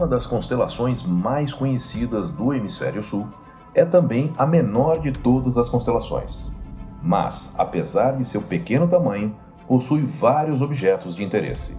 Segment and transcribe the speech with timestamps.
[0.00, 3.28] uma das constelações mais conhecidas do hemisfério sul,
[3.74, 6.56] é também a menor de todas as constelações.
[7.02, 9.36] Mas, apesar de seu pequeno tamanho,
[9.68, 11.76] possui vários objetos de interesse.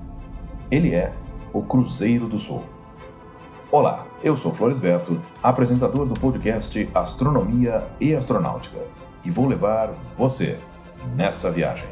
[0.69, 1.11] Ele é
[1.51, 2.61] o Cruzeiro do Sul.
[3.71, 8.81] Olá, eu sou Floresberto, apresentador do podcast Astronomia e Astronáutica,
[9.25, 10.59] e vou levar você
[11.15, 11.89] nessa viagem.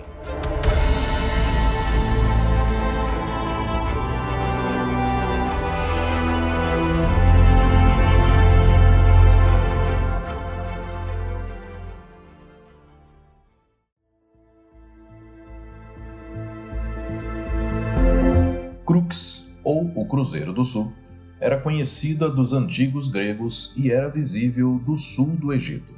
[18.89, 20.91] Crux, ou o Cruzeiro do Sul,
[21.39, 25.93] era conhecida dos antigos gregos e era visível do sul do Egito.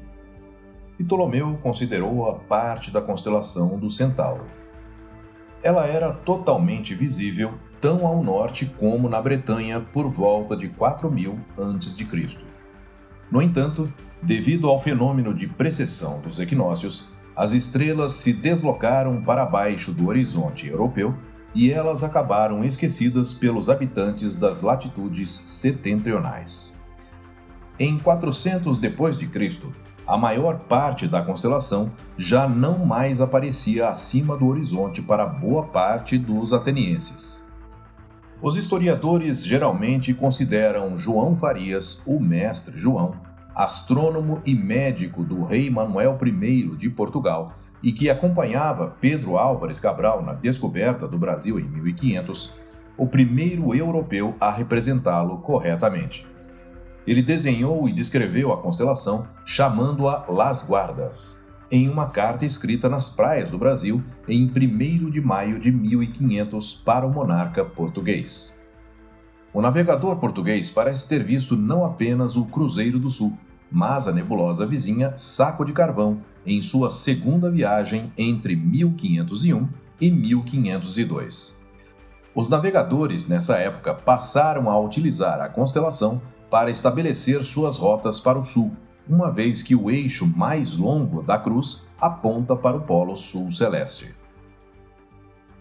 [0.97, 4.43] Ptolomeu considerou-a parte da constelação do Centauro.
[5.63, 12.37] Ela era totalmente visível tão ao norte como na Bretanha por volta de 4000 a.C.
[13.31, 13.89] No entanto,
[14.21, 20.67] devido ao fenômeno de precessão dos equinócios, as estrelas se deslocaram para baixo do horizonte
[20.67, 21.15] europeu
[21.53, 26.77] e elas acabaram esquecidas pelos habitantes das latitudes setentrionais.
[27.79, 29.73] Em 400 depois de Cristo,
[30.05, 36.17] a maior parte da constelação já não mais aparecia acima do horizonte para boa parte
[36.17, 37.49] dos atenienses.
[38.41, 43.13] Os historiadores geralmente consideram João Farias, o mestre João,
[43.55, 50.21] astrônomo e médico do rei Manuel I de Portugal, e que acompanhava Pedro Álvares Cabral
[50.23, 52.53] na descoberta do Brasil em 1500,
[52.97, 56.27] o primeiro europeu a representá-lo corretamente.
[57.07, 63.49] Ele desenhou e descreveu a constelação chamando-a Las Guardas, em uma carta escrita nas praias
[63.49, 68.59] do Brasil em 1 de maio de 1500 para o monarca português.
[69.53, 73.37] O navegador português parece ter visto não apenas o Cruzeiro do Sul,
[73.71, 79.67] mas a nebulosa vizinha Saco de Carvão, em sua segunda viagem entre 1501
[79.99, 81.61] e 1502.
[82.33, 88.45] Os navegadores nessa época passaram a utilizar a constelação para estabelecer suas rotas para o
[88.45, 88.75] sul,
[89.07, 94.15] uma vez que o eixo mais longo da cruz aponta para o polo sul celeste.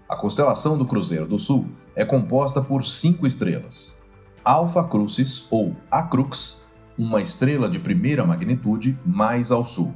[0.08, 4.02] A constelação do Cruzeiro do Sul é composta por cinco estrelas:
[4.44, 6.64] Alpha Crucis ou A Crux,
[6.98, 9.94] uma estrela de primeira magnitude mais ao sul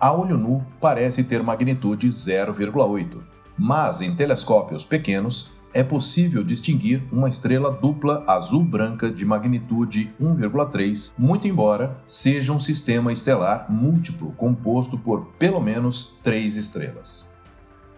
[0.00, 3.18] a olho nu parece ter magnitude 0,8,
[3.58, 11.46] mas em telescópios pequenos é possível distinguir uma estrela dupla azul-branca de magnitude 1,3, muito
[11.46, 17.30] embora seja um sistema estelar múltiplo composto por pelo menos três estrelas.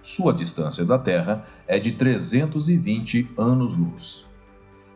[0.03, 4.25] Sua distância da Terra é de 320 anos-luz.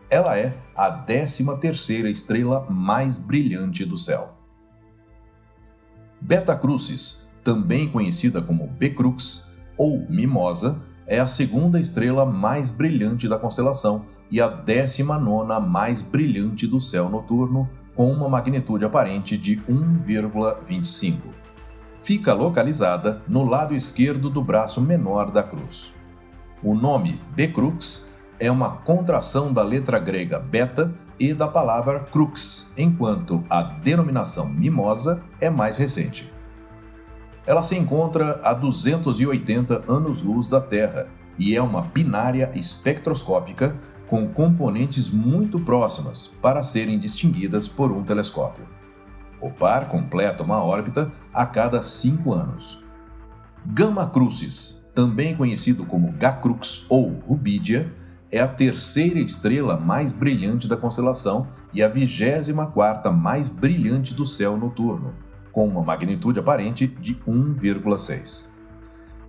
[0.09, 4.34] Ela é a 13ª estrela mais brilhante do céu.
[6.27, 13.39] Beta Crucis, também conhecida como Becrux ou Mimosa, é a segunda estrela mais brilhante da
[13.39, 21.19] constelação e a 19 mais brilhante do céu noturno, com uma magnitude aparente de 1,25.
[22.01, 25.93] Fica localizada no lado esquerdo do braço menor da cruz.
[26.62, 33.45] O nome Becrux é uma contração da letra grega beta e da palavra crux, enquanto
[33.49, 36.33] a denominação mimosa é mais recente.
[37.47, 41.09] Ela se encontra a 280 anos-luz da Terra
[41.39, 43.77] e é uma binária espectroscópica
[44.07, 48.67] com componentes muito próximas para serem distinguidas por um telescópio.
[49.41, 52.83] O par completa uma órbita a cada cinco anos.
[53.67, 57.93] Gamma Crucis, também conhecido como Gacrux ou Rubídia,
[58.34, 64.26] é a terceira estrela mais brilhante da constelação e a vigésima quarta mais brilhante do
[64.26, 65.14] céu noturno,
[65.53, 68.49] com uma magnitude aparente de 1,6.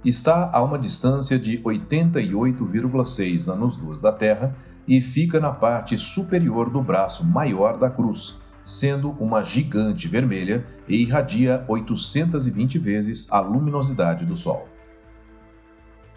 [0.03, 4.56] Está a uma distância de 88,6 anos-luz da Terra
[4.88, 11.03] e fica na parte superior do braço maior da cruz, sendo uma gigante vermelha e
[11.03, 14.68] irradia 820 vezes a luminosidade do Sol.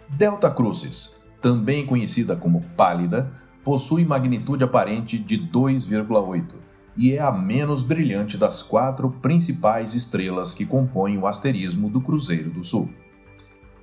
[0.09, 3.31] Delta Crucis também conhecida como pálida,
[3.63, 10.65] possui magnitude aparente de 2,8 e é a menos brilhante das quatro principais estrelas que
[10.65, 12.89] compõem o asterismo do Cruzeiro do Sul.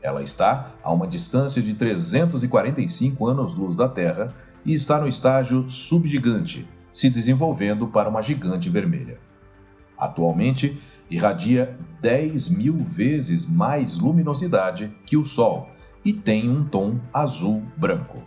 [0.02, 6.68] Ela está a uma distância de 345 anos-luz da Terra e está no estágio subgigante,
[6.92, 9.18] se desenvolvendo para uma gigante vermelha.
[9.96, 10.78] Atualmente,
[11.10, 15.70] irradia 10 mil vezes mais luminosidade que o Sol
[16.06, 18.22] e tem um tom azul-branco.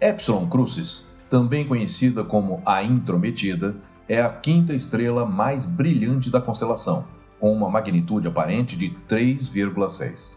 [0.00, 3.74] Epsilon Crucis também conhecida como a Intrometida,
[4.08, 7.04] é a quinta estrela mais brilhante da constelação,
[7.40, 10.36] com uma magnitude aparente de 3,6.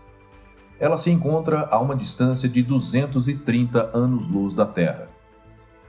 [0.80, 5.10] Ela se encontra a uma distância de 230 anos-luz da Terra.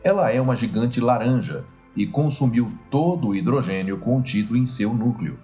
[0.05, 1.65] Ela é uma gigante laranja
[1.97, 5.39] e consumiu todo o hidrogênio contido em seu núcleo.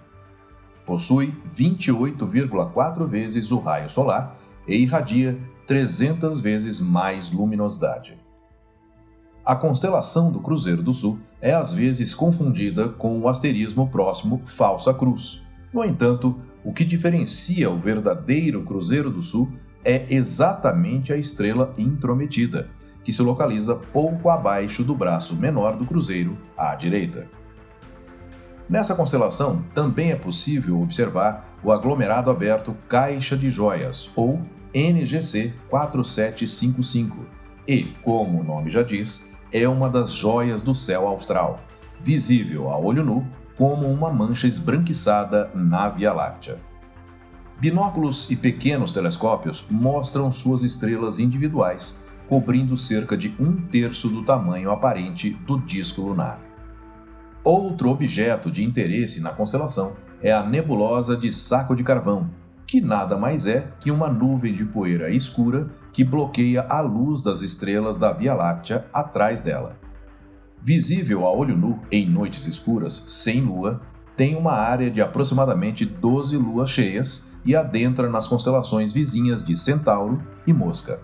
[0.85, 8.17] Possui 28,4 vezes o raio solar e irradia 300 vezes mais luminosidade.
[9.45, 14.93] A constelação do Cruzeiro do Sul é às vezes confundida com o asterismo próximo Falsa
[14.93, 15.41] Cruz.
[15.73, 19.49] No entanto, o que diferencia o verdadeiro Cruzeiro do Sul
[19.85, 22.69] é exatamente a estrela intrometida,
[23.05, 27.29] que se localiza pouco abaixo do braço menor do Cruzeiro, à direita.
[28.69, 34.41] Nessa constelação também é possível observar o aglomerado aberto Caixa de Joias, ou
[34.73, 37.25] NGC 4755,
[37.67, 41.61] e, como o nome já diz, é uma das joias do céu austral,
[42.01, 43.27] visível a olho nu
[43.57, 46.59] como uma mancha esbranquiçada na Via Láctea.
[47.59, 54.69] Binóculos e pequenos telescópios mostram suas estrelas individuais, cobrindo cerca de um terço do tamanho
[54.69, 56.39] aparente do disco lunar.
[57.43, 62.29] Outro objeto de interesse na constelação é a nebulosa de Saco de Carvão,
[62.67, 67.41] que nada mais é que uma nuvem de poeira escura que bloqueia a luz das
[67.41, 69.79] estrelas da Via Láctea atrás dela.
[70.61, 73.79] Visível a olho nu em noites escuras, sem lua,
[74.17, 80.21] tem uma área de aproximadamente 12 luas cheias e adentra nas constelações vizinhas de Centauro
[80.45, 80.99] e Mosca.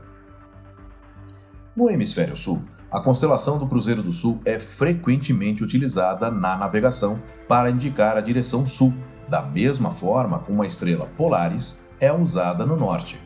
[1.73, 2.61] No hemisfério sul,
[2.91, 8.67] a constelação do Cruzeiro do Sul é frequentemente utilizada na navegação para indicar a direção
[8.67, 8.93] sul
[9.33, 13.19] da mesma forma como a estrela Polaris é usada no norte.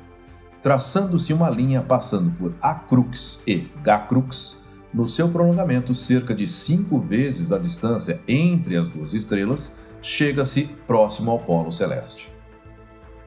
[0.62, 6.48] Traçando-se uma linha passando por A Crux e G Crux, no seu prolongamento cerca de
[6.48, 12.31] cinco vezes a distância entre as duas estrelas, chega-se próximo ao polo celeste.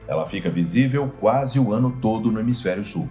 [0.07, 3.07] Ela fica visível quase o ano todo no hemisfério sul.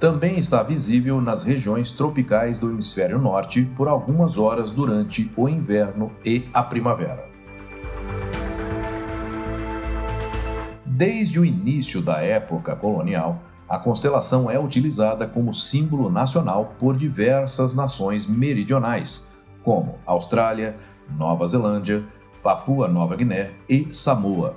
[0.00, 6.10] Também está visível nas regiões tropicais do hemisfério norte por algumas horas durante o inverno
[6.24, 7.27] e a primavera.
[10.98, 17.72] Desde o início da época colonial, a constelação é utilizada como símbolo nacional por diversas
[17.72, 19.30] nações meridionais,
[19.62, 20.76] como Austrália,
[21.16, 22.04] Nova Zelândia,
[22.42, 24.56] Papua Nova Guiné e Samoa.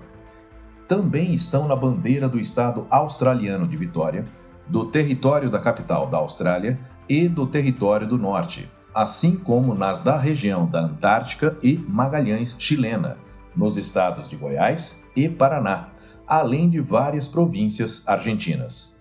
[0.88, 4.26] Também estão na bandeira do estado australiano de Vitória,
[4.66, 10.18] do território da capital da Austrália e do território do norte, assim como nas da
[10.18, 13.18] região da Antártica e Magalhães chilena,
[13.56, 15.92] nos estados de Goiás e Paraná
[16.28, 19.00] além de várias províncias argentinas.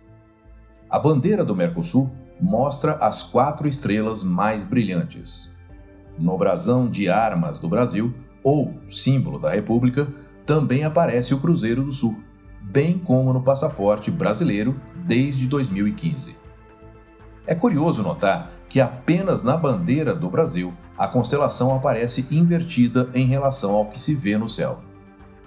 [0.88, 5.56] A bandeira do Mercosul mostra as quatro estrelas mais brilhantes.
[6.18, 8.12] No brasão de armas do Brasil,
[8.42, 10.08] ou símbolo da República,
[10.44, 12.18] também aparece o Cruzeiro do Sul,
[12.60, 16.36] bem como no passaporte brasileiro desde 2015.
[17.46, 23.74] É curioso notar que apenas na bandeira do Brasil a constelação aparece invertida em relação
[23.74, 24.80] ao que se vê no céu.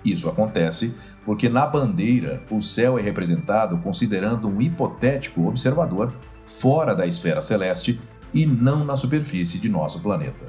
[0.04, 6.14] Isso acontece porque na bandeira o céu é representado considerando um hipotético observador
[6.46, 8.00] fora da esfera celeste
[8.34, 10.46] e não na superfície de nosso planeta.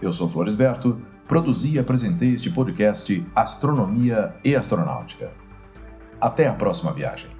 [0.00, 5.32] Eu sou Floresberto, produzi e apresentei este podcast Astronomia e Astronáutica.
[6.20, 7.35] Até a próxima viagem.